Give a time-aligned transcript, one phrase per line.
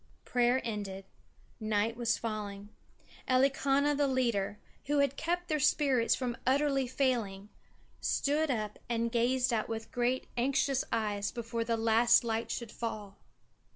[0.25, 1.05] Prayer ended;
[1.59, 2.69] night was falling.
[3.27, 7.49] Elikana the leader, who had kept their spirits from utterly failing,
[7.99, 13.15] stood up and gazed out with great anxious eyes before the last light should fail.